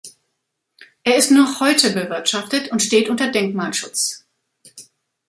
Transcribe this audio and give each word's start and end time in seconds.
Er 1.03 1.15
ist 1.15 1.29
noch 1.29 1.59
heute 1.59 1.91
bewirtschaftet 1.91 2.71
und 2.71 2.81
steht 2.81 3.07
unter 3.07 3.29
Denkmalschutz. 3.31 4.25